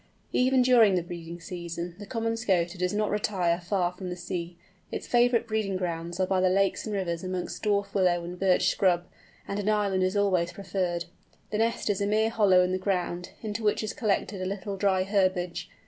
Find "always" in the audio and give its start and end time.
10.17-10.53